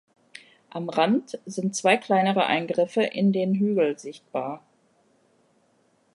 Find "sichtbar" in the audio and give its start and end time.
3.99-4.63